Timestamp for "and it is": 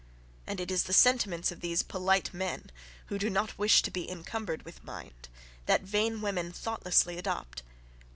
0.47-0.85